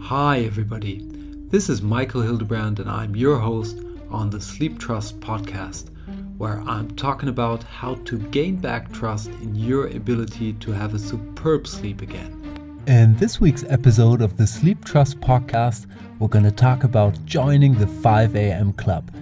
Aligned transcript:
Hi, 0.00 0.40
everybody. 0.46 1.06
This 1.50 1.68
is 1.68 1.82
Michael 1.82 2.22
Hildebrand, 2.22 2.80
and 2.80 2.88
I'm 2.88 3.14
your 3.14 3.38
host 3.38 3.80
on 4.08 4.30
the 4.30 4.40
Sleep 4.40 4.78
Trust 4.78 5.20
podcast, 5.20 5.90
where 6.38 6.62
I'm 6.62 6.90
talking 6.92 7.28
about 7.28 7.64
how 7.64 7.96
to 7.96 8.16
gain 8.16 8.56
back 8.56 8.90
trust 8.92 9.28
in 9.42 9.54
your 9.56 9.88
ability 9.88 10.54
to 10.54 10.72
have 10.72 10.94
a 10.94 10.98
superb 10.98 11.66
sleep 11.66 12.00
again. 12.00 12.82
In 12.86 13.14
this 13.16 13.42
week's 13.42 13.64
episode 13.64 14.22
of 14.22 14.38
the 14.38 14.46
Sleep 14.46 14.82
Trust 14.86 15.20
podcast, 15.20 15.86
we're 16.18 16.28
going 16.28 16.46
to 16.46 16.50
talk 16.50 16.82
about 16.82 17.22
joining 17.26 17.74
the 17.74 17.86
5 17.86 18.34
a.m. 18.34 18.72
club. 18.72 19.14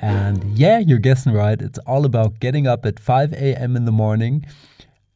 And 0.00 0.42
yeah, 0.58 0.78
you're 0.78 0.98
guessing 0.98 1.34
right, 1.34 1.60
it's 1.60 1.78
all 1.80 2.06
about 2.06 2.40
getting 2.40 2.66
up 2.66 2.86
at 2.86 2.98
5 2.98 3.34
a.m. 3.34 3.76
in 3.76 3.84
the 3.84 3.92
morning. 3.92 4.46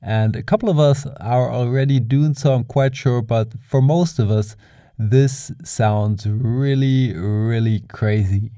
And 0.02 0.36
a 0.36 0.42
couple 0.42 0.68
of 0.68 0.78
us 0.78 1.06
are 1.20 1.50
already 1.50 2.00
doing 2.00 2.34
so, 2.34 2.54
I'm 2.54 2.64
quite 2.64 2.95
sure, 2.95 3.23
but 3.23 3.54
for 3.60 3.80
most 3.80 4.18
of 4.18 4.30
us, 4.30 4.56
this 4.98 5.52
sounds 5.64 6.27
really, 6.27 7.12
really 7.14 7.80
crazy. 7.80 8.51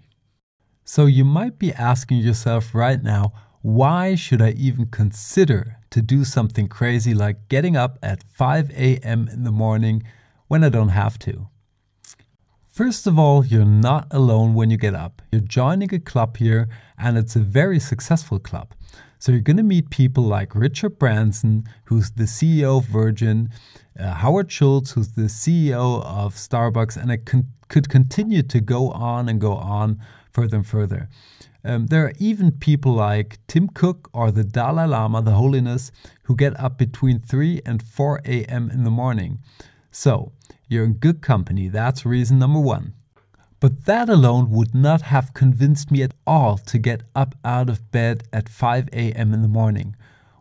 So 0.85 1.07
you 1.07 1.25
might 1.25 1.59
be 1.59 1.73
asking 1.73 2.19
yourself 2.19 2.75
right 2.75 3.03
now, 3.03 3.33
why 3.63 4.15
should 4.15 4.41
I 4.41 4.51
even 4.51 4.87
consider 4.87 5.79
to 5.91 6.01
do 6.01 6.25
something 6.25 6.69
crazy 6.69 7.13
like 7.15 7.49
getting 7.49 7.77
up 7.77 7.99
at 8.03 8.23
5 8.23 8.71
a.m. 8.71 9.29
in 9.29 9.45
the 9.45 9.53
morning 9.53 10.03
when 10.47 10.63
I 10.65 10.69
don't 10.69 10.91
have 10.91 11.19
to? 11.21 11.49
First 12.69 13.07
of 13.09 13.19
all, 13.19 13.45
you're 13.45 13.65
not 13.65 14.07
alone 14.13 14.55
when 14.55 14.71
you 14.71 14.77
get 14.77 14.95
up. 14.95 15.21
You're 15.33 15.41
joining 15.41 15.93
a 15.93 15.99
club 15.99 16.37
here, 16.37 16.69
and 16.97 17.19
it's 17.19 17.35
a 17.35 17.41
very 17.41 17.81
successful 17.81 18.39
club. 18.39 18.73
So 19.19 19.33
you're 19.33 19.41
going 19.41 19.57
to 19.57 19.63
meet 19.63 19.91
people 19.91 20.23
like 20.23 20.55
Richard 20.55 20.99
Branson, 20.99 21.65
who's 21.85 22.13
the 22.13 22.25
CEO 22.25 22.79
of 22.79 22.87
Virgin, 22.87 23.51
uh, 23.99 24.15
Howard 24.15 24.51
Schultz, 24.51 24.93
who's 24.93 25.13
the 25.13 25.23
CEO 25.23 26.05
of 26.05 26.35
Starbucks, 26.35 26.97
and 26.97 27.11
it 27.11 27.27
con- 27.27 27.49
could 27.69 27.89
continue 27.89 28.43
to 28.43 28.61
go 28.61 28.91
on 28.93 29.29
and 29.29 29.41
go 29.41 29.55
on 29.55 30.01
further 30.33 30.59
and 30.59 30.67
further. 30.67 31.09
Um, 31.65 31.89
there 31.89 32.07
are 32.07 32.13
even 32.19 32.53
people 32.53 32.93
like 32.93 33.39
Tim 33.49 33.69
Cook 33.69 34.09
or 34.13 34.31
the 34.31 34.45
Dalai 34.45 34.87
Lama, 34.87 35.21
the 35.21 35.33
Holiness, 35.33 35.91
who 36.23 36.37
get 36.37 36.59
up 36.59 36.79
between 36.79 37.19
3 37.19 37.61
and 37.67 37.83
4 37.83 38.23
a.m. 38.25 38.71
in 38.71 38.85
the 38.85 38.91
morning. 38.91 39.41
So, 39.91 40.33
you're 40.69 40.85
in 40.85 40.95
good 40.95 41.23
company. 41.23 41.69
That's 41.69 42.07
reason 42.07 42.39
number 42.39 42.61
one. 42.61 42.95
But 43.61 43.87
that 43.87 44.09
alone 44.09 44.51
would 44.51 44.75
not 44.75 45.03
have 45.03 45.35
convinced 45.35 45.91
me 45.91 46.03
at 46.03 46.15
all 46.27 46.59
to 46.59 46.79
get 46.79 47.03
up 47.15 47.35
out 47.45 47.69
of 47.69 47.91
bed 47.91 48.25
at 48.33 48.49
5 48.49 48.89
a.m. 48.93 49.35
in 49.35 49.43
the 49.43 49.49
morning. 49.49 49.97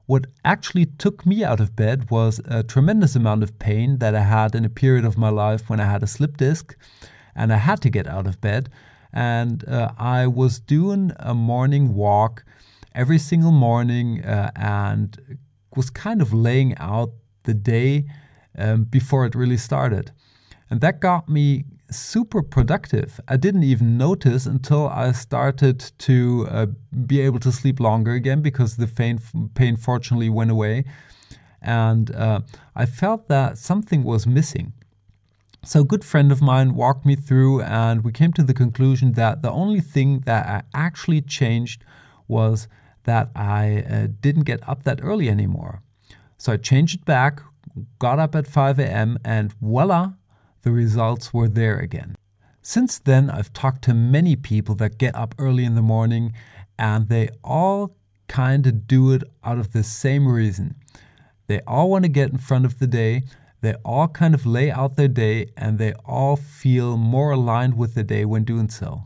What 0.06 0.28
actually 0.46 0.86
took 0.86 1.26
me 1.26 1.44
out 1.44 1.60
of 1.60 1.76
bed 1.76 2.10
was 2.12 2.40
a 2.46 2.64
tremendous 2.64 3.16
amount 3.16 3.44
of 3.44 3.60
pain 3.60 3.98
that 3.98 4.16
I 4.16 4.22
had 4.22 4.56
in 4.56 4.64
a 4.64 4.70
period 4.70 5.04
of 5.04 5.18
my 5.18 5.30
life 5.30 5.70
when 5.70 5.80
I 5.80 5.86
had 5.86 6.04
a 6.04 6.08
slip 6.08 6.38
disc 6.38 6.78
and 7.36 7.52
I 7.52 7.58
had 7.58 7.82
to 7.82 7.90
get 7.90 8.08
out 8.08 8.28
of 8.28 8.40
bed. 8.40 8.70
And 9.12 9.68
uh, 9.68 9.92
I 9.98 10.28
was 10.28 10.60
doing 10.60 11.12
a 11.18 11.34
morning 11.34 11.96
walk 11.96 12.46
every 12.94 13.18
single 13.18 13.52
morning 13.52 14.24
uh, 14.24 14.52
and 14.56 15.38
was 15.76 15.90
kind 15.90 16.22
of 16.22 16.34
laying 16.34 16.78
out 16.78 17.12
the 17.44 17.54
day 17.54 18.06
um, 18.58 18.84
before 18.84 19.26
it 19.26 19.36
really 19.36 19.58
started. 19.58 20.12
And 20.70 20.82
that 20.82 21.00
got 21.00 21.30
me 21.30 21.66
super 21.90 22.42
productive. 22.44 23.20
I 23.28 23.38
didn't 23.38 23.64
even 23.64 23.98
notice 23.98 24.46
until 24.46 24.88
I 24.88 25.12
started 25.14 25.80
to 26.00 26.48
uh, 26.50 26.66
be 27.06 27.22
able 27.22 27.40
to 27.40 27.52
sleep 27.52 27.80
longer 27.80 28.12
again 28.12 28.42
because 28.42 28.76
the 28.76 28.88
pain, 28.88 29.20
pain 29.56 29.78
fortunately 29.78 30.30
went 30.30 30.52
away. 30.52 30.84
And 31.62 32.14
uh, 32.14 32.42
I 32.76 32.86
felt 32.86 33.28
that 33.30 33.58
something 33.58 34.04
was 34.04 34.28
missing. 34.28 34.74
So, 35.64 35.82
a 35.82 35.86
good 35.86 36.06
friend 36.06 36.32
of 36.32 36.42
mine 36.42 36.76
walked 36.76 37.06
me 37.06 37.16
through, 37.16 37.62
and 37.64 38.04
we 38.04 38.12
came 38.12 38.32
to 38.34 38.44
the 38.44 38.54
conclusion 38.54 39.14
that 39.14 39.42
the 39.42 39.52
only 39.52 39.82
thing 39.82 40.22
that 40.22 40.46
I 40.46 40.62
actually 40.74 41.20
changed 41.22 41.84
was 42.28 42.68
that 43.04 43.32
I 43.36 43.84
uh, 43.90 44.08
didn't 44.22 44.44
get 44.44 44.68
up 44.70 44.84
that 44.84 45.00
early 45.02 45.30
anymore. 45.30 45.82
So, 46.38 46.54
I 46.54 46.58
changed 46.58 47.00
it 47.00 47.06
back, 47.06 47.42
got 48.00 48.20
up 48.20 48.36
at 48.36 48.48
5 48.48 48.80
a.m., 48.80 49.18
and 49.26 49.52
voila, 49.54 50.14
the 50.68 50.74
results 50.74 51.34
were 51.34 51.48
there 51.48 51.80
again. 51.80 52.14
Since 52.62 53.00
then, 53.00 53.30
I've 53.30 53.54
talked 53.54 53.84
to 53.84 53.94
many 53.94 54.36
people 54.36 54.76
that 54.76 54.98
get 54.98 55.16
up 55.16 55.34
early 55.40 55.64
in 55.64 55.76
the 55.76 55.82
morning 55.82 56.34
and 56.78 57.08
they 57.08 57.30
all 57.42 57.96
kind 58.28 58.68
of 58.68 58.86
do 58.86 59.14
it 59.14 59.24
out 59.46 59.60
of 59.60 59.72
the 59.72 59.82
same 59.82 60.28
reason. 60.28 60.76
They 61.48 61.62
all 61.62 61.90
want 61.90 62.04
to 62.04 62.10
get 62.10 62.32
in 62.32 62.38
front 62.38 62.66
of 62.66 62.80
the 62.80 62.88
day, 62.88 63.24
they 63.62 63.76
all 63.86 64.10
kind 64.10 64.36
of 64.36 64.46
lay 64.46 64.70
out 64.70 64.98
their 64.98 65.08
day, 65.08 65.48
and 65.56 65.80
they 65.80 65.94
all 66.04 66.36
feel 66.36 66.98
more 66.98 67.32
aligned 67.32 67.78
with 67.78 67.94
the 67.94 68.04
day 68.04 68.26
when 68.26 68.44
doing 68.44 68.68
so. 68.68 69.06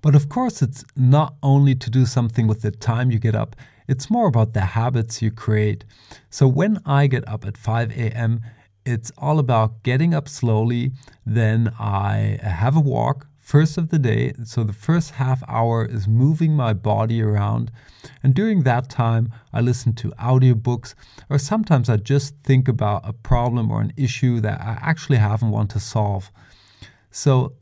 But 0.00 0.14
of 0.14 0.30
course, 0.30 0.62
it's 0.62 0.82
not 0.96 1.34
only 1.42 1.74
to 1.74 1.90
do 1.90 2.06
something 2.06 2.46
with 2.46 2.62
the 2.62 2.70
time 2.70 3.10
you 3.10 3.18
get 3.18 3.34
up, 3.34 3.54
it's 3.86 4.08
more 4.08 4.28
about 4.28 4.54
the 4.54 4.62
habits 4.78 5.20
you 5.20 5.30
create. 5.30 5.84
So 6.30 6.48
when 6.48 6.80
I 6.86 7.06
get 7.06 7.28
up 7.28 7.44
at 7.44 7.58
5 7.58 7.90
a.m., 7.90 8.40
it's 8.84 9.12
all 9.18 9.38
about 9.38 9.82
getting 9.82 10.14
up 10.14 10.28
slowly. 10.28 10.92
Then 11.24 11.72
I 11.78 12.38
have 12.42 12.76
a 12.76 12.80
walk 12.80 13.26
first 13.38 13.76
of 13.76 13.88
the 13.88 13.98
day. 13.98 14.32
So 14.44 14.62
the 14.62 14.72
first 14.72 15.12
half 15.12 15.42
hour 15.48 15.84
is 15.84 16.06
moving 16.06 16.54
my 16.54 16.72
body 16.72 17.20
around. 17.20 17.72
And 18.22 18.34
during 18.34 18.62
that 18.62 18.88
time, 18.88 19.32
I 19.52 19.60
listen 19.60 19.92
to 19.94 20.10
audiobooks, 20.10 20.94
or 21.28 21.38
sometimes 21.38 21.88
I 21.88 21.96
just 21.96 22.36
think 22.44 22.68
about 22.68 23.08
a 23.08 23.12
problem 23.12 23.70
or 23.70 23.80
an 23.80 23.92
issue 23.96 24.40
that 24.40 24.60
I 24.60 24.78
actually 24.80 25.18
have 25.18 25.42
and 25.42 25.50
want 25.50 25.70
to 25.70 25.80
solve. 25.80 26.30
So 27.10 27.54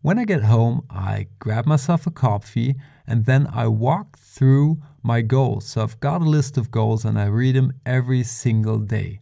when 0.00 0.18
I 0.18 0.24
get 0.24 0.44
home, 0.44 0.86
I 0.88 1.26
grab 1.38 1.66
myself 1.66 2.06
a 2.06 2.10
coffee 2.10 2.76
and 3.06 3.26
then 3.26 3.46
I 3.52 3.66
walk 3.66 4.18
through 4.18 4.80
my 5.02 5.20
goals. 5.20 5.66
So 5.66 5.82
I've 5.82 6.00
got 6.00 6.22
a 6.22 6.24
list 6.24 6.56
of 6.56 6.70
goals 6.70 7.04
and 7.04 7.18
I 7.18 7.26
read 7.26 7.56
them 7.56 7.72
every 7.84 8.22
single 8.22 8.78
day. 8.78 9.20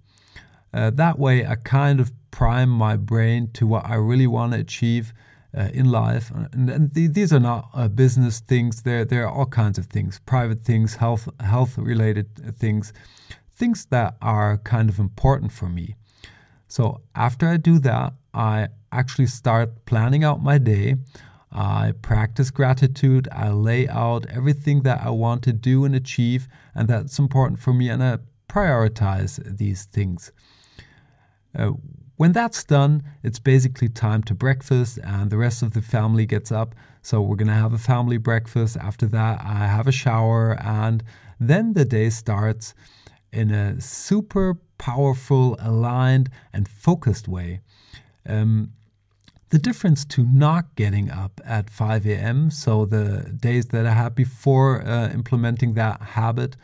Uh, 0.75 0.91
that 0.91 1.19
way, 1.19 1.47
I 1.47 1.55
kind 1.55 2.01
of 2.01 2.12
prime 2.33 2.69
my 2.69 2.97
brain 2.97 3.49
to 3.53 3.67
what 3.67 3.87
I 3.87 3.95
really 3.95 4.27
want 4.27 4.53
to 4.53 4.59
achieve 4.59 5.15
uh, 5.57 5.69
in 5.73 5.89
life. 5.91 6.33
And, 6.53 6.69
and 6.69 6.95
th- 6.95 7.12
these 7.12 7.33
are 7.33 7.39
not 7.41 7.69
uh, 7.73 7.87
business 7.87 8.41
things. 8.41 8.83
There, 8.83 9.05
there 9.05 9.25
are 9.25 9.31
all 9.31 9.47
kinds 9.47 9.79
of 9.79 9.87
things, 9.87 10.21
private 10.27 10.65
things, 10.65 10.97
health, 10.97 11.29
health 11.39 11.79
related 11.79 12.57
things, 12.57 12.93
things 13.55 13.87
that 13.87 14.17
are 14.21 14.59
kind 14.59 14.89
of 14.89 14.99
important 14.99 15.53
for 15.53 15.69
me. 15.69 15.95
So 16.67 17.03
after 17.15 17.47
I 17.47 17.57
do 17.57 17.79
that, 17.79 18.15
I 18.34 18.69
actually 18.91 19.29
start 19.29 19.87
planning 19.87 20.25
out 20.25 20.43
my 20.43 20.59
day. 20.59 20.97
I 21.53 21.93
practice 22.03 22.51
gratitude. 22.51 23.29
I 23.31 23.51
lay 23.51 23.89
out 23.89 24.27
everything 24.29 24.83
that 24.83 25.03
I 25.03 25.11
want 25.11 25.45
to 25.45 25.53
do 25.53 25.84
and 25.84 25.95
achieve, 25.95 26.49
and 26.75 26.89
that's 26.89 27.21
important 27.21 27.61
for 27.61 27.73
me. 27.73 27.89
And 27.89 28.03
I 28.03 28.19
prioritize 28.49 29.57
these 29.57 29.84
things. 29.84 30.33
Uh, 31.54 31.72
when 32.16 32.32
that's 32.32 32.62
done, 32.62 33.03
it's 33.22 33.38
basically 33.38 33.88
time 33.88 34.22
to 34.25 34.34
breakfast, 34.34 34.98
and 35.03 35.31
the 35.31 35.37
rest 35.37 35.62
of 35.62 35.72
the 35.72 35.82
family 35.82 36.26
gets 36.26 36.53
up. 36.53 36.75
So 37.03 37.20
we're 37.20 37.37
gonna 37.37 37.54
have 37.54 37.72
a 37.72 37.78
family 37.78 38.19
breakfast. 38.19 38.76
After 38.76 39.06
that, 39.06 39.41
I 39.41 39.66
have 39.66 39.88
a 39.88 39.92
shower, 39.92 40.56
and 40.62 41.03
then 41.41 41.72
the 41.72 41.84
day 41.84 42.10
starts 42.10 42.75
in 43.32 43.50
a 43.50 43.81
super 43.81 44.59
powerful, 44.78 45.56
aligned, 45.60 46.31
and 46.53 46.69
focused 46.69 47.26
way. 47.26 47.60
Um, 48.26 48.72
the 49.50 49.59
difference 49.59 50.04
to 50.06 50.25
not 50.25 50.75
getting 50.76 51.10
up 51.10 51.41
at 51.44 51.69
5 51.69 52.06
a.m., 52.06 52.50
so 52.50 52.86
the 52.86 53.36
days 53.38 53.66
that 53.66 53.86
I 53.86 53.92
had 53.92 54.15
before 54.15 54.82
uh, 54.82 55.10
implementing 55.10 55.75
that 55.75 56.00
habit, 56.00 56.56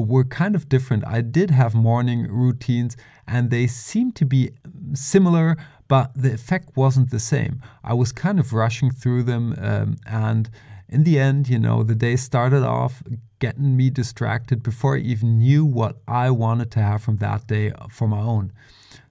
were 0.00 0.24
kind 0.24 0.54
of 0.54 0.68
different. 0.68 1.06
I 1.06 1.20
did 1.20 1.50
have 1.50 1.74
morning 1.74 2.26
routines 2.28 2.96
and 3.26 3.50
they 3.50 3.66
seemed 3.66 4.16
to 4.16 4.24
be 4.24 4.50
similar, 4.94 5.56
but 5.88 6.12
the 6.14 6.32
effect 6.32 6.76
wasn't 6.76 7.10
the 7.10 7.20
same. 7.20 7.62
I 7.84 7.94
was 7.94 8.12
kind 8.12 8.40
of 8.40 8.52
rushing 8.52 8.90
through 8.90 9.24
them 9.24 9.54
um, 9.58 9.96
and 10.06 10.50
in 10.88 11.04
the 11.04 11.18
end, 11.18 11.48
you 11.48 11.58
know, 11.58 11.82
the 11.82 11.94
day 11.94 12.16
started 12.16 12.62
off 12.62 13.02
getting 13.38 13.76
me 13.76 13.88
distracted 13.88 14.62
before 14.62 14.96
I 14.96 15.00
even 15.00 15.38
knew 15.38 15.64
what 15.64 15.96
I 16.06 16.30
wanted 16.30 16.70
to 16.72 16.80
have 16.80 17.02
from 17.02 17.16
that 17.16 17.46
day 17.46 17.72
for 17.90 18.06
my 18.06 18.20
own. 18.20 18.52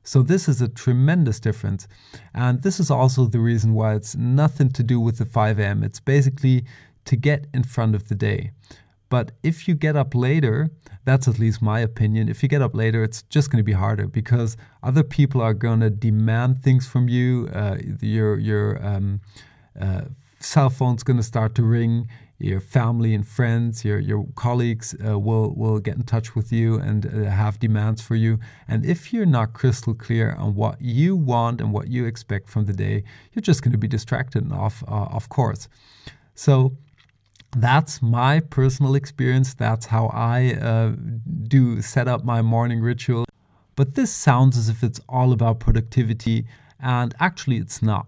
So, 0.04 0.22
this 0.22 0.48
is 0.48 0.62
a 0.62 0.68
tremendous 0.68 1.40
difference. 1.40 1.88
And 2.34 2.62
this 2.62 2.80
is 2.80 2.92
also 2.92 3.26
the 3.26 3.40
reason 3.40 3.74
why 3.74 3.96
it's 3.96 4.16
nothing 4.16 4.70
to 4.70 4.84
do 4.84 5.00
with 5.00 5.18
the 5.18 5.26
5 5.26 5.60
a.m. 5.60 5.84
It's 5.84 6.00
basically 6.00 6.66
to 7.06 7.16
get 7.16 7.48
in 7.54 7.64
front 7.64 7.96
of 7.96 8.08
the 8.08 8.16
day. 8.16 8.52
But 9.12 9.26
if 9.44 9.68
you 9.68 9.74
get 9.76 9.96
up 9.96 10.12
later, 10.16 10.58
that's 11.08 11.28
at 11.32 11.38
least 11.38 11.62
my 11.62 11.80
opinion. 11.90 12.30
If 12.30 12.42
you 12.42 12.50
get 12.56 12.62
up 12.68 12.74
later, 12.84 13.00
it's 13.08 13.22
just 13.36 13.52
going 13.52 13.64
to 13.64 13.70
be 13.74 13.78
harder 13.86 14.08
because 14.08 14.58
other 14.90 15.04
people 15.04 15.40
are 15.48 15.54
going 15.68 15.82
to 15.82 15.90
demand 15.90 16.64
things 16.64 16.84
from 16.88 17.10
you. 17.16 17.30
Uh, 17.62 17.76
your 18.16 18.32
your 18.40 18.68
um, 18.90 19.20
uh, 19.84 20.04
cell 20.40 20.70
phone's 20.70 21.04
going 21.04 21.18
to 21.24 21.28
start 21.34 21.52
to 21.56 21.64
ring. 21.80 22.08
your 22.42 22.62
family 22.62 23.14
and 23.14 23.28
friends, 23.28 23.86
your 23.86 24.00
your 24.00 24.26
colleagues 24.36 24.96
uh, 25.06 25.18
will 25.20 25.54
will 25.56 25.80
get 25.80 25.96
in 25.96 26.04
touch 26.04 26.36
with 26.36 26.52
you 26.52 26.80
and 26.80 27.06
uh, 27.06 27.30
have 27.30 27.60
demands 27.60 28.02
for 28.02 28.16
you. 28.16 28.40
And 28.68 28.86
if 28.86 29.14
you're 29.14 29.26
not 29.26 29.54
crystal 29.54 29.94
clear 29.94 30.34
on 30.34 30.56
what 30.56 30.82
you 30.82 31.16
want 31.16 31.62
and 31.62 31.72
what 31.72 31.88
you 31.88 32.06
expect 32.06 32.50
from 32.50 32.66
the 32.66 32.74
day, 32.74 33.04
you're 33.32 33.42
just 33.42 33.62
going 33.64 33.72
to 33.72 33.78
be 33.78 33.88
distracted 33.88 34.44
and 34.44 34.54
off 34.54 34.84
uh, 34.88 35.16
off 35.16 35.30
course. 35.30 35.68
So 36.34 36.76
that's 37.56 38.02
my 38.02 38.40
personal 38.40 38.96
experience. 38.96 39.54
That's 39.54 39.88
how 39.88 40.08
I 40.08 40.54
uh, 40.54 40.94
do 41.44 41.82
set 41.82 42.08
up 42.08 42.24
my 42.24 42.42
morning 42.42 42.82
ritual. 42.82 43.26
But 43.76 43.96
this 43.96 44.12
sounds 44.12 44.58
as 44.58 44.70
if 44.70 44.84
it's 44.84 45.00
all 45.08 45.32
about 45.32 45.60
productivity, 45.60 46.46
and 46.80 47.14
actually, 47.20 47.58
it's 47.58 47.82
not. 47.82 48.08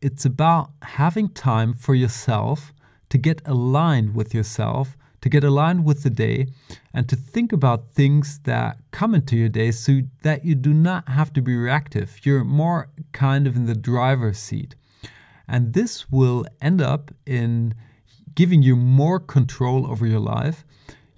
It's 0.00 0.24
about 0.24 0.70
having 0.82 1.28
time 1.28 1.74
for 1.74 1.94
yourself 1.94 2.72
to 3.10 3.18
get 3.18 3.42
aligned 3.44 4.14
with 4.14 4.32
yourself, 4.32 4.96
to 5.20 5.28
get 5.28 5.44
aligned 5.44 5.84
with 5.84 6.02
the 6.02 6.10
day, 6.10 6.46
and 6.94 7.08
to 7.08 7.16
think 7.16 7.52
about 7.52 7.90
things 7.90 8.40
that 8.44 8.78
come 8.90 9.14
into 9.14 9.36
your 9.36 9.48
day 9.48 9.70
so 9.70 10.00
that 10.22 10.44
you 10.44 10.54
do 10.54 10.72
not 10.72 11.08
have 11.08 11.32
to 11.34 11.42
be 11.42 11.54
reactive. 11.54 12.20
You're 12.24 12.44
more 12.44 12.88
kind 13.12 13.46
of 13.46 13.56
in 13.56 13.66
the 13.66 13.74
driver's 13.74 14.38
seat. 14.38 14.74
And 15.46 15.74
this 15.74 16.10
will 16.10 16.46
end 16.60 16.80
up 16.80 17.12
in 17.26 17.74
giving 18.34 18.62
you 18.62 18.76
more 18.76 19.20
control 19.20 19.90
over 19.90 20.06
your 20.06 20.20
life. 20.20 20.64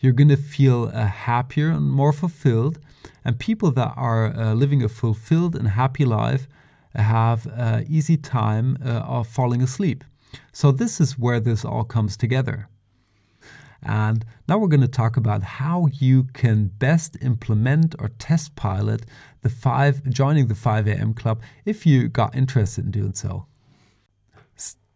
You're 0.00 0.12
going 0.12 0.28
to 0.28 0.36
feel 0.36 0.90
uh, 0.92 1.06
happier 1.06 1.70
and 1.70 1.90
more 1.90 2.12
fulfilled. 2.12 2.78
And 3.24 3.38
people 3.38 3.70
that 3.72 3.92
are 3.96 4.34
uh, 4.34 4.54
living 4.54 4.82
a 4.82 4.88
fulfilled 4.88 5.54
and 5.54 5.68
happy 5.68 6.04
life 6.04 6.48
have 6.94 7.46
uh, 7.46 7.82
easy 7.88 8.16
time 8.16 8.78
uh, 8.84 8.88
of 8.88 9.28
falling 9.28 9.62
asleep. 9.62 10.04
So 10.52 10.72
this 10.72 11.00
is 11.00 11.18
where 11.18 11.40
this 11.40 11.64
all 11.64 11.84
comes 11.84 12.16
together. 12.16 12.68
And 13.82 14.24
now 14.48 14.58
we're 14.58 14.68
going 14.68 14.80
to 14.80 14.88
talk 14.88 15.16
about 15.16 15.42
how 15.42 15.88
you 15.92 16.24
can 16.32 16.68
best 16.68 17.16
implement 17.20 17.94
or 17.98 18.08
test 18.18 18.54
pilot 18.54 19.04
the 19.42 19.48
5 19.48 20.08
joining 20.08 20.46
the 20.46 20.54
5 20.54 20.86
a.m. 20.86 21.14
club 21.14 21.42
if 21.64 21.84
you 21.84 22.08
got 22.08 22.34
interested 22.36 22.84
in 22.84 22.90
doing 22.92 23.14
so. 23.14 23.46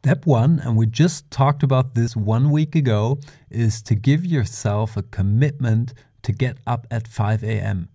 Step 0.06 0.24
1 0.24 0.60
and 0.60 0.76
we 0.76 0.86
just 0.86 1.28
talked 1.32 1.64
about 1.64 1.96
this 1.96 2.14
1 2.14 2.50
week 2.52 2.76
ago 2.76 3.18
is 3.50 3.82
to 3.82 3.96
give 3.96 4.24
yourself 4.24 4.96
a 4.96 5.02
commitment 5.02 5.94
to 6.22 6.30
get 6.30 6.58
up 6.64 6.86
at 6.92 7.08
5 7.08 7.42
a.m 7.42 7.88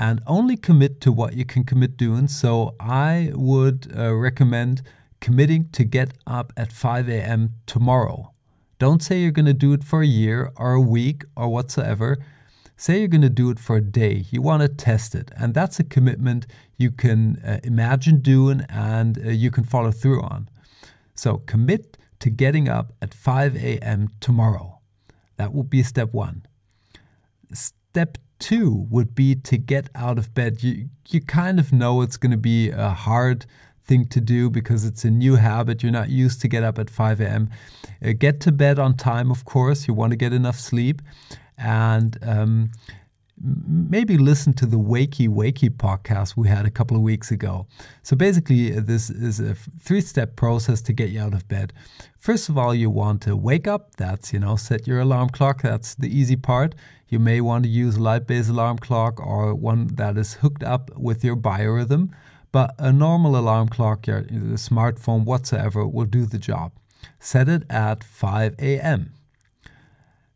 and 0.00 0.22
only 0.26 0.56
commit 0.56 1.02
to 1.02 1.12
what 1.12 1.34
you 1.34 1.44
can 1.44 1.64
commit 1.64 1.98
doing. 1.98 2.28
So 2.28 2.74
I 2.80 3.30
would 3.34 3.92
uh, 3.94 4.14
recommend 4.14 4.80
committing 5.20 5.68
to 5.72 5.84
get 5.84 6.14
up 6.26 6.50
at 6.56 6.72
5 6.72 7.10
a.m. 7.10 7.56
tomorrow. 7.66 8.32
Don't 8.78 9.02
say 9.02 9.20
you're 9.20 9.30
going 9.30 9.44
to 9.44 9.52
do 9.52 9.74
it 9.74 9.84
for 9.84 10.00
a 10.00 10.06
year 10.06 10.50
or 10.56 10.72
a 10.72 10.80
week 10.80 11.24
or 11.36 11.50
whatsoever. 11.50 12.16
Say 12.78 13.00
you're 13.00 13.08
going 13.08 13.20
to 13.20 13.28
do 13.28 13.50
it 13.50 13.58
for 13.58 13.76
a 13.76 13.82
day. 13.82 14.24
You 14.30 14.40
want 14.40 14.62
to 14.62 14.68
test 14.68 15.14
it. 15.14 15.30
And 15.36 15.52
that's 15.52 15.78
a 15.78 15.84
commitment 15.84 16.46
you 16.78 16.90
can 16.90 17.36
uh, 17.44 17.58
imagine 17.64 18.20
doing 18.20 18.64
and 18.70 19.18
uh, 19.18 19.28
you 19.28 19.50
can 19.50 19.64
follow 19.64 19.90
through 19.90 20.22
on. 20.22 20.48
So 21.18 21.38
commit 21.38 21.98
to 22.20 22.30
getting 22.30 22.68
up 22.68 22.92
at 23.02 23.12
5 23.12 23.56
a.m. 23.56 24.08
tomorrow. 24.20 24.78
That 25.36 25.52
would 25.52 25.68
be 25.68 25.82
step 25.82 26.12
one. 26.12 26.46
Step 27.52 28.18
two 28.38 28.86
would 28.88 29.16
be 29.16 29.34
to 29.34 29.58
get 29.58 29.88
out 29.96 30.16
of 30.18 30.32
bed. 30.32 30.62
You, 30.62 30.88
you 31.08 31.20
kind 31.20 31.58
of 31.58 31.72
know 31.72 32.02
it's 32.02 32.16
going 32.16 32.30
to 32.30 32.36
be 32.36 32.70
a 32.70 32.90
hard 32.90 33.46
thing 33.84 34.06
to 34.06 34.20
do 34.20 34.48
because 34.48 34.84
it's 34.84 35.04
a 35.04 35.10
new 35.10 35.34
habit. 35.34 35.82
You're 35.82 35.90
not 35.90 36.08
used 36.08 36.40
to 36.42 36.48
get 36.48 36.62
up 36.62 36.78
at 36.78 36.88
5 36.88 37.20
a.m. 37.20 37.50
Uh, 38.04 38.12
get 38.16 38.38
to 38.42 38.52
bed 38.52 38.78
on 38.78 38.96
time, 38.96 39.32
of 39.32 39.44
course. 39.44 39.88
You 39.88 39.94
want 39.94 40.10
to 40.10 40.16
get 40.16 40.32
enough 40.32 40.60
sleep. 40.60 41.02
And 41.56 42.16
um, 42.22 42.70
maybe 43.40 44.18
listen 44.18 44.52
to 44.54 44.66
the 44.66 44.78
Wakey 44.78 45.28
Wakey 45.28 45.70
podcast 45.70 46.36
we 46.36 46.48
had 46.48 46.66
a 46.66 46.70
couple 46.70 46.96
of 46.96 47.02
weeks 47.02 47.30
ago. 47.30 47.66
So 48.02 48.16
basically, 48.16 48.76
uh, 48.76 48.80
this 48.82 49.10
is 49.10 49.40
a 49.40 49.54
three 49.54 50.00
step 50.00 50.36
process 50.36 50.80
to 50.82 50.92
get 50.92 51.10
you 51.10 51.20
out 51.20 51.34
of 51.34 51.46
bed. 51.48 51.72
First 52.16 52.48
of 52.48 52.58
all, 52.58 52.74
you 52.74 52.90
want 52.90 53.22
to 53.22 53.36
wake 53.36 53.66
up. 53.66 53.94
That's, 53.96 54.32
you 54.32 54.40
know, 54.40 54.56
set 54.56 54.86
your 54.86 55.00
alarm 55.00 55.30
clock. 55.30 55.62
That's 55.62 55.94
the 55.94 56.08
easy 56.08 56.36
part. 56.36 56.74
You 57.08 57.18
may 57.18 57.40
want 57.40 57.64
to 57.64 57.70
use 57.70 57.96
a 57.96 58.02
light 58.02 58.26
based 58.26 58.50
alarm 58.50 58.78
clock 58.78 59.24
or 59.24 59.54
one 59.54 59.88
that 59.94 60.18
is 60.18 60.34
hooked 60.34 60.62
up 60.62 60.90
with 60.96 61.24
your 61.24 61.36
biorhythm. 61.36 62.10
But 62.50 62.74
a 62.78 62.92
normal 62.92 63.36
alarm 63.36 63.68
clock, 63.68 64.06
your, 64.06 64.20
your 64.30 64.56
smartphone, 64.56 65.24
whatsoever, 65.24 65.86
will 65.86 66.06
do 66.06 66.24
the 66.24 66.38
job. 66.38 66.72
Set 67.20 67.48
it 67.48 67.64
at 67.70 68.02
5 68.02 68.54
a.m. 68.58 69.12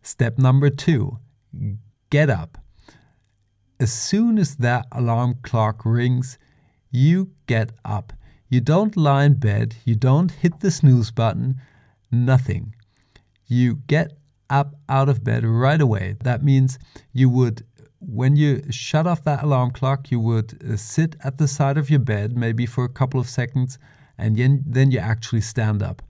Step 0.02 0.38
number 0.38 0.68
two 0.68 1.18
get 2.10 2.28
up. 2.28 2.61
As 3.82 3.92
soon 3.92 4.38
as 4.38 4.54
that 4.56 4.86
alarm 4.92 5.38
clock 5.42 5.84
rings, 5.84 6.38
you 6.92 7.32
get 7.46 7.72
up. 7.84 8.12
You 8.48 8.60
don't 8.60 8.96
lie 8.96 9.24
in 9.24 9.34
bed, 9.34 9.74
you 9.84 9.96
don't 9.96 10.30
hit 10.30 10.60
the 10.60 10.70
snooze 10.70 11.10
button, 11.10 11.60
nothing. 12.12 12.76
You 13.46 13.80
get 13.88 14.12
up 14.48 14.76
out 14.88 15.08
of 15.08 15.24
bed 15.24 15.44
right 15.44 15.80
away. 15.80 16.14
That 16.22 16.44
means 16.44 16.78
you 17.12 17.28
would, 17.30 17.64
when 17.98 18.36
you 18.36 18.62
shut 18.70 19.08
off 19.08 19.24
that 19.24 19.42
alarm 19.42 19.72
clock, 19.72 20.12
you 20.12 20.20
would 20.20 20.62
uh, 20.62 20.76
sit 20.76 21.16
at 21.24 21.38
the 21.38 21.48
side 21.48 21.76
of 21.76 21.90
your 21.90 21.98
bed, 21.98 22.36
maybe 22.36 22.66
for 22.66 22.84
a 22.84 22.88
couple 22.88 23.18
of 23.18 23.28
seconds, 23.28 23.80
and 24.16 24.36
then, 24.36 24.62
then 24.64 24.92
you 24.92 25.00
actually 25.00 25.40
stand 25.40 25.82
up 25.82 26.02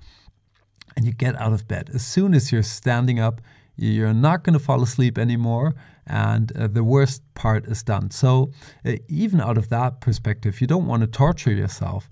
and 0.95 1.07
you 1.07 1.13
get 1.13 1.41
out 1.41 1.55
of 1.55 1.67
bed. 1.67 1.91
As 1.95 2.05
soon 2.05 2.35
as 2.35 2.53
you're 2.53 2.63
standing 2.63 3.19
up, 3.19 3.41
you're 3.77 4.13
not 4.13 4.45
going 4.45 4.53
to 4.53 4.59
fall 4.59 4.83
asleep 4.83 5.17
anymore, 5.17 5.75
and 6.07 6.55
uh, 6.57 6.67
the 6.67 6.85
worst 6.85 7.23
part 7.35 7.67
is 7.67 7.83
done. 7.83 8.11
So, 8.11 8.51
uh, 8.85 8.95
even 9.09 9.41
out 9.41 9.59
of 9.59 9.69
that 9.71 10.01
perspective, 10.01 10.61
you 10.61 10.67
don't 10.67 10.87
want 10.87 11.03
to 11.03 11.07
torture 11.07 11.53
yourself 11.53 12.09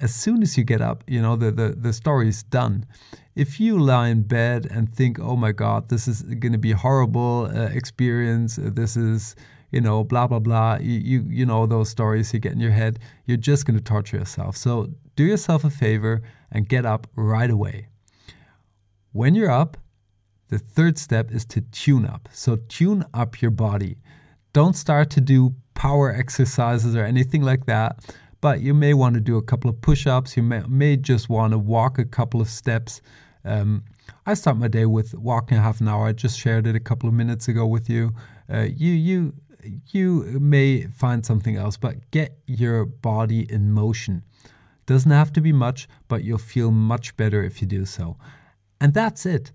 as 0.00 0.14
soon 0.14 0.42
as 0.42 0.56
you 0.56 0.64
get 0.64 0.80
up, 0.80 1.04
you 1.06 1.20
know, 1.20 1.36
the, 1.36 1.50
the, 1.50 1.68
the 1.76 1.92
story 1.92 2.28
is 2.28 2.42
done. 2.42 2.86
If 3.36 3.60
you 3.60 3.78
lie 3.78 4.08
in 4.08 4.22
bed 4.22 4.66
and 4.70 4.92
think, 4.92 5.18
oh 5.20 5.36
my 5.36 5.52
God, 5.52 5.88
this 5.88 6.08
is 6.08 6.22
going 6.22 6.52
to 6.52 6.58
be 6.58 6.72
a 6.72 6.76
horrible 6.76 7.50
uh, 7.54 7.66
experience, 7.66 8.58
uh, 8.58 8.70
this 8.72 8.96
is, 8.96 9.36
you 9.70 9.80
know, 9.80 10.02
blah, 10.02 10.26
blah, 10.26 10.38
blah, 10.38 10.78
you, 10.80 10.98
you, 10.98 11.24
you 11.28 11.46
know, 11.46 11.66
those 11.66 11.90
stories 11.90 12.32
you 12.32 12.40
get 12.40 12.52
in 12.52 12.60
your 12.60 12.70
head, 12.72 12.98
you're 13.26 13.36
just 13.36 13.66
going 13.66 13.76
to 13.76 13.84
torture 13.84 14.16
yourself. 14.16 14.56
So 14.56 14.88
do 15.16 15.24
yourself 15.24 15.64
a 15.64 15.70
favor 15.70 16.22
and 16.50 16.68
get 16.68 16.86
up 16.86 17.06
right 17.14 17.50
away. 17.50 17.88
When 19.12 19.34
you're 19.34 19.50
up, 19.50 19.76
the 20.50 20.58
third 20.58 20.98
step 20.98 21.32
is 21.32 21.44
to 21.46 21.60
tune 21.60 22.04
up. 22.04 22.28
So 22.32 22.56
tune 22.68 23.04
up 23.14 23.40
your 23.40 23.50
body. 23.50 23.96
Don't 24.52 24.76
start 24.76 25.10
to 25.10 25.20
do 25.20 25.54
power 25.74 26.12
exercises 26.12 26.94
or 26.94 27.04
anything 27.04 27.42
like 27.42 27.66
that 27.66 28.00
but 28.40 28.60
you 28.60 28.74
may 28.74 28.94
want 28.94 29.14
to 29.14 29.20
do 29.20 29.36
a 29.36 29.42
couple 29.42 29.70
of 29.70 29.80
push 29.80 30.06
ups. 30.06 30.36
You 30.36 30.42
may, 30.42 30.62
may 30.66 30.96
just 30.96 31.28
want 31.28 31.52
to 31.52 31.58
walk 31.58 31.98
a 31.98 32.04
couple 32.04 32.40
of 32.40 32.48
steps. 32.48 33.02
Um, 33.44 33.84
I 34.26 34.34
start 34.34 34.56
my 34.56 34.68
day 34.68 34.86
with 34.86 35.14
walking 35.14 35.58
half 35.58 35.80
an 35.80 35.88
hour. 35.88 36.06
I 36.06 36.12
just 36.12 36.38
shared 36.38 36.66
it 36.66 36.74
a 36.74 36.80
couple 36.80 37.08
of 37.08 37.14
minutes 37.14 37.48
ago 37.48 37.66
with 37.66 37.88
you. 37.88 38.12
Uh, 38.52 38.66
you 38.74 38.92
you 38.92 39.34
you 39.92 40.22
may 40.40 40.84
find 40.86 41.24
something 41.24 41.56
else, 41.56 41.76
but 41.76 42.10
get 42.10 42.38
your 42.46 42.86
body 42.86 43.50
in 43.52 43.72
motion. 43.72 44.24
Doesn't 44.86 45.10
have 45.10 45.32
to 45.34 45.40
be 45.40 45.52
much, 45.52 45.86
but 46.08 46.24
you'll 46.24 46.38
feel 46.38 46.70
much 46.70 47.16
better 47.16 47.44
if 47.44 47.60
you 47.60 47.68
do 47.68 47.84
so. 47.84 48.16
And 48.80 48.94
that's 48.94 49.26
it. 49.26 49.52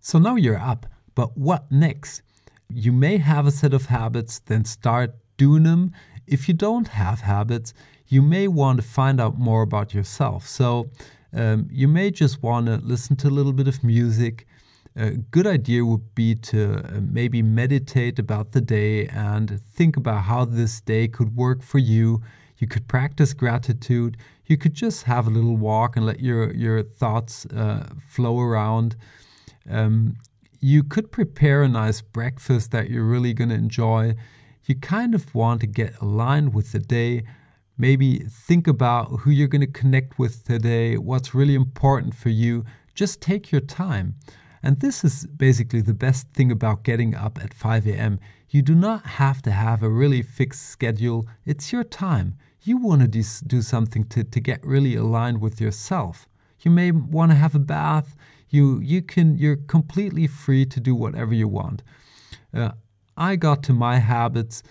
So 0.00 0.18
now 0.18 0.36
you're 0.36 0.58
up, 0.58 0.86
but 1.14 1.36
what 1.36 1.70
next? 1.70 2.22
You 2.68 2.92
may 2.92 3.18
have 3.18 3.46
a 3.46 3.50
set 3.50 3.74
of 3.74 3.86
habits, 3.86 4.40
then 4.40 4.64
start 4.64 5.14
doing 5.36 5.62
them 5.62 5.92
if 6.28 6.48
you 6.48 6.54
don't 6.54 6.88
have 6.88 7.20
habits, 7.20 7.74
you 8.06 8.22
may 8.22 8.48
want 8.48 8.80
to 8.80 8.86
find 8.86 9.20
out 9.20 9.38
more 9.38 9.62
about 9.62 9.94
yourself. 9.94 10.46
So 10.46 10.90
um, 11.32 11.68
you 11.70 11.88
may 11.88 12.10
just 12.10 12.42
want 12.42 12.66
to 12.66 12.76
listen 12.76 13.16
to 13.16 13.28
a 13.28 13.30
little 13.30 13.52
bit 13.52 13.68
of 13.68 13.82
music. 13.82 14.46
A 14.96 15.10
good 15.10 15.46
idea 15.46 15.84
would 15.84 16.14
be 16.14 16.34
to 16.34 16.78
uh, 16.78 17.00
maybe 17.00 17.42
meditate 17.42 18.18
about 18.18 18.52
the 18.52 18.60
day 18.60 19.06
and 19.08 19.60
think 19.60 19.96
about 19.96 20.24
how 20.24 20.44
this 20.44 20.80
day 20.80 21.08
could 21.08 21.36
work 21.36 21.62
for 21.62 21.78
you. 21.78 22.22
You 22.58 22.66
could 22.66 22.88
practice 22.88 23.32
gratitude. 23.34 24.16
You 24.46 24.56
could 24.56 24.74
just 24.74 25.04
have 25.04 25.26
a 25.26 25.30
little 25.30 25.56
walk 25.56 25.96
and 25.96 26.04
let 26.04 26.20
your, 26.20 26.52
your 26.54 26.82
thoughts 26.82 27.46
uh, 27.46 27.88
flow 28.08 28.40
around. 28.40 28.96
Um, 29.68 30.16
you 30.60 30.82
could 30.82 31.12
prepare 31.12 31.62
a 31.62 31.68
nice 31.68 32.00
breakfast 32.00 32.70
that 32.72 32.90
you're 32.90 33.04
really 33.04 33.32
going 33.32 33.50
to 33.50 33.54
enjoy 33.54 34.16
you 34.68 34.74
kind 34.74 35.14
of 35.14 35.34
want 35.34 35.62
to 35.62 35.66
get 35.66 35.98
aligned 36.00 36.52
with 36.52 36.72
the 36.72 36.78
day. 36.78 37.24
Maybe 37.78 38.18
think 38.18 38.66
about 38.66 39.20
who 39.20 39.30
you're 39.30 39.48
going 39.48 39.62
to 39.62 39.66
connect 39.66 40.18
with 40.18 40.44
today, 40.44 40.98
what's 40.98 41.34
really 41.34 41.54
important 41.54 42.14
for 42.14 42.28
you. 42.28 42.64
Just 42.94 43.22
take 43.22 43.50
your 43.50 43.62
time. 43.62 44.16
And 44.62 44.80
this 44.80 45.04
is 45.04 45.26
basically 45.26 45.80
the 45.80 45.94
best 45.94 46.28
thing 46.34 46.52
about 46.52 46.82
getting 46.82 47.14
up 47.14 47.38
at 47.42 47.54
5 47.54 47.86
a.m. 47.86 48.20
You 48.50 48.60
do 48.60 48.74
not 48.74 49.06
have 49.06 49.40
to 49.42 49.52
have 49.52 49.82
a 49.82 49.88
really 49.88 50.20
fixed 50.20 50.68
schedule, 50.68 51.26
it's 51.46 51.72
your 51.72 51.84
time. 51.84 52.36
You 52.62 52.76
want 52.76 53.00
to 53.00 53.08
do 53.46 53.62
something 53.62 54.04
to, 54.08 54.24
to 54.24 54.40
get 54.40 54.62
really 54.66 54.96
aligned 54.96 55.40
with 55.40 55.60
yourself. 55.60 56.28
You 56.60 56.70
may 56.72 56.90
want 56.90 57.30
to 57.30 57.36
have 57.36 57.54
a 57.54 57.60
bath, 57.60 58.16
You 58.50 58.80
you 58.80 59.02
can 59.02 59.36
you're 59.36 59.56
completely 59.56 60.26
free 60.26 60.66
to 60.66 60.80
do 60.80 60.94
whatever 60.94 61.34
you 61.34 61.48
want. 61.48 61.82
Uh, 62.52 62.72
I 63.16 63.36
got 63.36 63.62
to 63.64 63.72
my 63.72 63.98
habits 63.98 64.62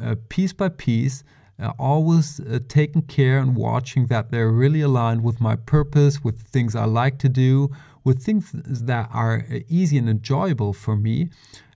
uh, 0.00 0.16
piece 0.28 0.52
by 0.52 0.68
piece, 0.68 1.24
uh, 1.58 1.72
always 1.78 2.40
uh, 2.40 2.58
taking 2.68 3.02
care 3.02 3.38
and 3.38 3.56
watching 3.56 4.06
that 4.06 4.30
they're 4.30 4.50
really 4.50 4.80
aligned 4.80 5.22
with 5.22 5.40
my 5.40 5.56
purpose, 5.56 6.22
with 6.22 6.42
things 6.42 6.74
I 6.74 6.84
like 6.84 7.18
to 7.18 7.28
do, 7.28 7.70
with 8.04 8.22
things 8.22 8.50
that 8.52 9.08
are 9.12 9.46
uh, 9.50 9.58
easy 9.68 9.98
and 9.98 10.08
enjoyable 10.08 10.72
for 10.72 10.96
me. 10.96 11.30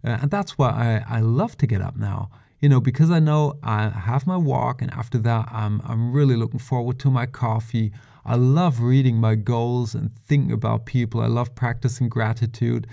Uh, 0.04 0.18
and 0.22 0.30
that's 0.30 0.58
why 0.58 1.04
I, 1.08 1.18
I 1.18 1.20
love 1.20 1.56
to 1.58 1.66
get 1.66 1.80
up 1.80 1.96
now 1.96 2.30
you 2.60 2.68
know, 2.68 2.80
because 2.80 3.10
I 3.10 3.18
know 3.18 3.58
I 3.62 3.90
have 3.90 4.26
my 4.26 4.36
walk, 4.36 4.80
and 4.80 4.90
after 4.92 5.18
that, 5.18 5.48
I'm, 5.52 5.82
I'm 5.84 6.12
really 6.12 6.36
looking 6.36 6.58
forward 6.58 6.98
to 7.00 7.10
my 7.10 7.26
coffee. 7.26 7.92
I 8.28 8.34
love 8.34 8.80
reading 8.80 9.18
my 9.18 9.36
goals 9.36 9.94
and 9.94 10.10
thinking 10.18 10.50
about 10.50 10.84
people. 10.84 11.20
I 11.20 11.28
love 11.28 11.54
practicing 11.54 12.08
gratitude. 12.08 12.88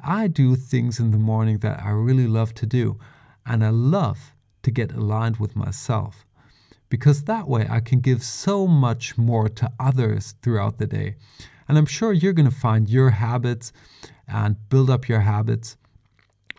I 0.00 0.26
do 0.26 0.56
things 0.56 0.98
in 0.98 1.12
the 1.12 1.18
morning 1.18 1.58
that 1.58 1.80
I 1.84 1.90
really 1.90 2.26
love 2.26 2.52
to 2.54 2.66
do, 2.66 2.98
and 3.46 3.64
I 3.64 3.70
love 3.70 4.32
to 4.64 4.72
get 4.72 4.90
aligned 4.90 5.36
with 5.36 5.54
myself 5.54 6.26
because 6.88 7.24
that 7.24 7.46
way 7.46 7.66
I 7.70 7.78
can 7.78 8.00
give 8.00 8.24
so 8.24 8.66
much 8.66 9.16
more 9.16 9.48
to 9.48 9.70
others 9.78 10.34
throughout 10.42 10.78
the 10.78 10.86
day. 10.86 11.14
And 11.68 11.78
I'm 11.78 11.86
sure 11.86 12.12
you're 12.12 12.32
going 12.32 12.50
to 12.50 12.54
find 12.54 12.88
your 12.88 13.10
habits 13.10 13.72
and 14.26 14.56
build 14.68 14.90
up 14.90 15.08
your 15.08 15.20
habits 15.20 15.76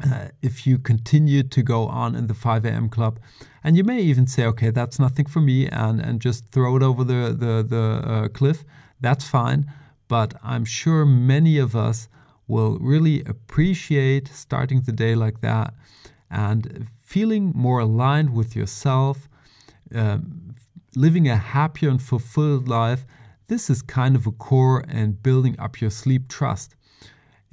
uh, 0.04 0.30
if 0.42 0.66
you 0.66 0.80
continue 0.80 1.44
to 1.44 1.62
go 1.62 1.88
on 1.88 2.16
in 2.16 2.28
the 2.28 2.34
5 2.34 2.66
a.m. 2.66 2.88
club. 2.88 3.20
And 3.64 3.78
you 3.78 3.84
may 3.84 4.02
even 4.02 4.28
say, 4.28 4.46
okay, 4.46 4.72
that's 4.72 5.00
nothing 5.00 5.26
for 5.26 5.40
me, 5.40 5.68
and, 5.68 6.02
and 6.02 6.20
just 6.20 6.50
throw 6.50 6.76
it 6.76 6.84
over 6.84 7.04
the, 7.04 7.36
the, 7.38 7.64
the 7.64 8.10
uh, 8.10 8.28
cliff. 8.28 8.64
That's 9.00 9.28
fine. 9.28 9.72
But 10.08 10.34
I'm 10.44 10.66
sure 10.66 11.06
many 11.06 11.58
of 11.58 11.76
us 11.76 12.10
will 12.48 12.78
really 12.80 13.24
appreciate 13.24 14.28
starting 14.28 14.82
the 14.82 14.92
day 14.92 15.16
like 15.16 15.42
that 15.42 15.74
and 16.30 16.88
feeling 17.02 17.54
more 17.56 17.80
aligned 17.80 18.34
with 18.34 18.56
yourself, 18.56 19.30
um, 19.96 20.56
living 20.96 21.28
a 21.28 21.38
happier 21.38 21.90
and 21.90 22.02
fulfilled 22.02 22.68
life. 22.68 23.06
This 23.48 23.70
is 23.70 23.82
kind 23.82 24.16
of 24.16 24.28
a 24.28 24.32
core 24.32 24.84
and 24.88 25.22
building 25.22 25.56
up 25.60 25.80
your 25.80 25.90
sleep 25.90 26.28
trust. 26.28 26.76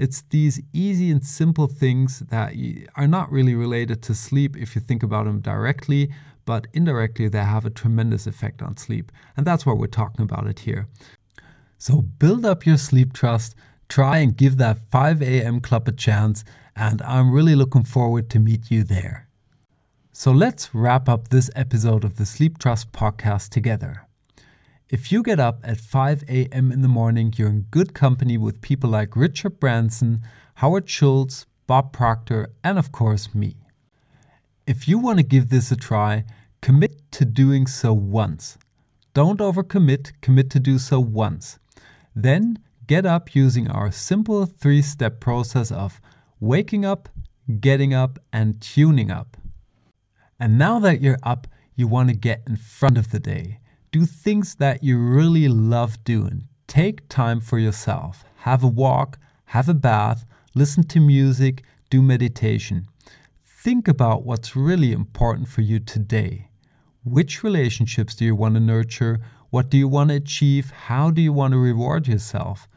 It's 0.00 0.23
these 0.30 0.62
easy 0.73 1.11
and 1.11 1.23
simple 1.23 1.66
things 1.66 2.21
that 2.30 2.54
are 2.97 3.07
not 3.07 3.30
really 3.30 3.54
related 3.54 4.00
to 4.04 4.14
sleep 4.14 4.57
if 4.57 4.75
you 4.75 4.80
think 4.80 5.02
about 5.02 5.26
them 5.26 5.40
directly, 5.40 6.11
but 6.47 6.66
indirectly 6.73 7.28
they 7.28 7.45
have 7.45 7.66
a 7.66 7.71
tremendous 7.71 8.26
effect 8.26 8.62
on 8.62 8.78
sleep. 8.78 9.12
And 9.37 9.47
that's 9.47 9.66
why 9.66 9.75
we're 9.75 9.88
talking 9.88 10.23
about 10.23 10.47
it 10.47 10.61
here. 10.61 10.88
So 11.76 12.00
build 12.00 12.47
up 12.47 12.64
your 12.64 12.78
sleep 12.78 13.12
trust, 13.12 13.54
try 13.90 14.16
and 14.21 14.35
give 14.35 14.57
that 14.57 14.78
5 14.90 15.21
a.m. 15.21 15.61
club 15.61 15.87
a 15.87 15.92
chance, 15.92 16.45
and 16.75 17.02
I'm 17.02 17.30
really 17.30 17.54
looking 17.54 17.85
forward 17.85 18.30
to 18.30 18.38
meet 18.38 18.71
you 18.71 18.85
there. 18.85 19.28
So 20.12 20.33
let's 20.33 20.75
wrap 20.75 21.11
up 21.11 21.28
this 21.28 21.50
episode 21.54 22.04
of 22.04 22.16
the 22.16 22.25
Sleep 22.25 22.57
Trust 22.57 22.90
podcast 22.92 23.50
together. 23.50 24.07
If 24.90 25.12
you 25.12 25.23
get 25.23 25.38
up 25.38 25.61
at 25.62 25.78
5 25.78 26.25
a.m. 26.28 26.73
in 26.73 26.82
the 26.82 26.88
morning, 26.88 27.32
you're 27.37 27.49
in 27.49 27.66
good 27.70 27.94
company 27.94 28.37
with 28.37 28.61
people 28.61 28.90
like 28.90 29.14
Richard 29.14 29.61
Branson, 29.61 30.23
Howard 30.54 30.88
Schultz, 30.88 31.47
Bob 31.68 31.92
Proctor, 31.92 32.49
and 32.64 32.76
of 32.76 32.90
course 32.90 33.32
me. 33.32 33.54
If 34.66 34.88
you 34.88 34.99
want 34.99 35.20
to 35.20 35.23
give 35.23 35.49
this 35.49 35.70
a 35.70 35.76
try, 35.76 36.25
commit 36.61 37.12
to 37.12 37.25
doing 37.25 37.68
so 37.68 37.92
once. 37.92 38.59
Don't 39.14 39.38
overcommit, 39.38 40.11
commit 40.23 40.50
to 40.50 40.59
do 40.59 40.76
so 40.76 40.99
once. 40.99 41.61
Then 42.12 42.59
get 42.88 43.06
up 43.06 43.32
using 43.32 43.68
our 43.68 43.92
simple 43.92 44.44
three 44.44 44.82
step 44.82 45.20
process 45.20 45.70
of 45.70 46.00
waking 46.40 46.85
up, 46.85 47.09
getting 47.61 47.94
up, 47.94 48.18
and 48.32 48.61
tuning 48.61 49.12
up. 49.12 49.37
And 50.40 50.59
now 50.59 50.80
that 50.80 51.00
you're 51.00 51.20
up, 51.23 51.47
you 51.76 51.87
want 51.87 52.09
to 52.09 52.16
get 52.16 52.42
in 52.49 52.56
front 52.56 52.99
of 52.99 53.12
the 53.12 53.20
day. 53.20 53.59
Do 53.92 54.06
things 54.06 54.54
that 54.56 54.85
you 54.85 54.99
really 54.99 55.49
love 55.49 56.04
doing. 56.04 56.47
Take 56.68 57.09
time 57.09 57.40
for 57.40 57.59
yourself. 57.59 58.25
Have 58.37 58.62
a 58.62 58.68
walk, 58.68 59.18
have 59.47 59.68
a 59.68 59.75
bath, 59.75 60.25
listen 60.54 60.85
to 60.85 61.00
music, 61.00 61.64
do 61.90 62.00
meditation. 62.00 62.87
Think 63.44 63.88
about 63.88 64.25
what's 64.25 64.54
really 64.54 64.92
important 64.92 65.49
for 65.49 65.62
you 65.62 65.80
today. 65.80 66.50
Which 67.02 67.42
relationships 67.42 68.14
do 68.14 68.25
you 68.25 68.37
want 68.37 68.54
to 68.54 68.61
nurture? 68.61 69.18
What 69.50 69.68
do 69.68 69.76
you 69.76 69.88
want 69.88 70.11
to 70.11 70.16
achieve? 70.16 70.70
How 70.70 71.11
do 71.11 71.20
you 71.20 71.32
want 71.32 71.52
to 71.52 71.59
reward 71.59 72.06
yourself? 72.06 72.68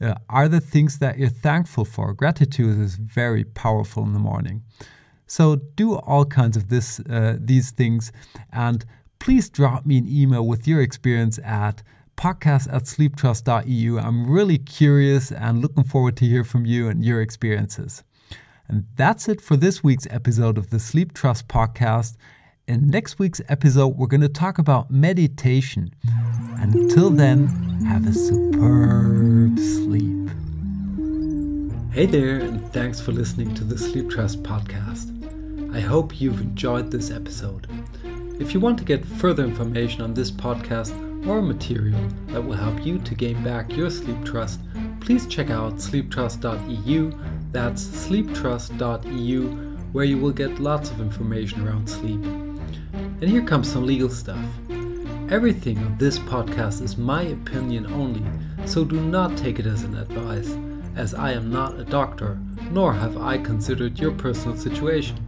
Uh, 0.00 0.14
are 0.28 0.48
there 0.48 0.58
things 0.58 0.98
that 0.98 1.18
you're 1.18 1.28
thankful 1.28 1.84
for? 1.84 2.12
Gratitude 2.12 2.80
is 2.80 2.96
very 2.96 3.44
powerful 3.44 4.02
in 4.02 4.12
the 4.12 4.18
morning. 4.18 4.64
So 5.28 5.56
do 5.76 5.94
all 5.94 6.24
kinds 6.24 6.56
of 6.56 6.68
this, 6.68 6.98
uh, 7.00 7.36
these 7.38 7.70
things, 7.70 8.10
and 8.52 8.84
please 9.18 9.48
drop 9.48 9.84
me 9.86 9.98
an 9.98 10.08
email 10.08 10.46
with 10.46 10.66
your 10.66 10.80
experience 10.80 11.38
at 11.44 11.82
podcast 12.16 12.72
at 12.72 12.84
sleeptrust.eu. 12.84 13.98
I'm 13.98 14.28
really 14.28 14.58
curious 14.58 15.30
and 15.30 15.62
looking 15.62 15.84
forward 15.84 16.16
to 16.18 16.24
hear 16.24 16.44
from 16.44 16.66
you 16.66 16.88
and 16.88 17.04
your 17.04 17.20
experiences. 17.22 18.02
And 18.68 18.84
that's 18.96 19.28
it 19.28 19.40
for 19.40 19.56
this 19.56 19.82
week's 19.82 20.06
episode 20.10 20.58
of 20.58 20.70
the 20.70 20.78
Sleep 20.78 21.14
Trust 21.14 21.48
podcast. 21.48 22.16
In 22.66 22.88
next 22.88 23.18
week's 23.18 23.40
episode, 23.48 23.96
we're 23.96 24.08
going 24.08 24.20
to 24.20 24.28
talk 24.28 24.58
about 24.58 24.90
meditation. 24.90 25.90
Until 26.56 27.08
then, 27.08 27.46
have 27.86 28.06
a 28.06 28.12
superb 28.12 29.58
sleep. 29.58 30.28
Hey 31.92 32.06
there, 32.06 32.40
and 32.40 32.70
thanks 32.72 33.00
for 33.00 33.12
listening 33.12 33.54
to 33.54 33.64
the 33.64 33.78
Sleep 33.78 34.10
Trust 34.10 34.42
podcast. 34.42 35.14
I 35.74 35.80
hope 35.80 36.20
you've 36.20 36.40
enjoyed 36.40 36.90
this 36.90 37.10
episode. 37.10 37.68
If 38.38 38.54
you 38.54 38.60
want 38.60 38.78
to 38.78 38.84
get 38.84 39.04
further 39.04 39.42
information 39.42 40.00
on 40.00 40.14
this 40.14 40.30
podcast 40.30 40.94
or 41.26 41.42
material 41.42 42.00
that 42.28 42.40
will 42.40 42.54
help 42.54 42.86
you 42.86 42.98
to 43.00 43.14
gain 43.16 43.42
back 43.42 43.76
your 43.76 43.90
sleep 43.90 44.24
trust, 44.24 44.60
please 45.00 45.26
check 45.26 45.50
out 45.50 45.74
sleeptrust.eu. 45.74 47.12
That's 47.50 47.84
sleeptrust.eu, 47.84 49.42
where 49.92 50.04
you 50.04 50.18
will 50.18 50.30
get 50.30 50.60
lots 50.60 50.90
of 50.90 51.00
information 51.00 51.66
around 51.66 51.90
sleep. 51.90 52.22
And 52.92 53.24
here 53.24 53.42
comes 53.42 53.70
some 53.70 53.84
legal 53.84 54.08
stuff. 54.08 54.44
Everything 55.30 55.78
on 55.78 55.98
this 55.98 56.20
podcast 56.20 56.80
is 56.80 56.96
my 56.96 57.22
opinion 57.22 57.86
only, 57.92 58.22
so 58.66 58.84
do 58.84 59.00
not 59.00 59.36
take 59.36 59.58
it 59.58 59.66
as 59.66 59.82
an 59.82 59.96
advice, 59.96 60.56
as 60.94 61.12
I 61.12 61.32
am 61.32 61.50
not 61.50 61.78
a 61.78 61.84
doctor, 61.84 62.38
nor 62.70 62.92
have 62.92 63.16
I 63.16 63.38
considered 63.38 63.98
your 63.98 64.12
personal 64.12 64.56
situation. 64.56 65.27